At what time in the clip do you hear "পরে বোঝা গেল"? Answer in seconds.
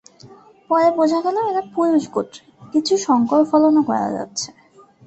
0.69-1.37